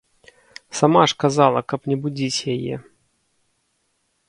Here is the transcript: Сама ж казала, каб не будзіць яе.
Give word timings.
Сама 0.79 1.03
ж 1.09 1.17
казала, 1.25 1.59
каб 1.73 1.81
не 1.93 1.99
будзіць 2.07 2.41
яе. 2.57 2.75